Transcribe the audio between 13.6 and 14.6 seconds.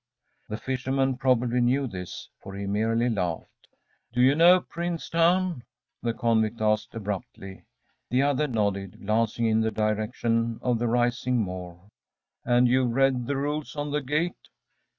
on the gate?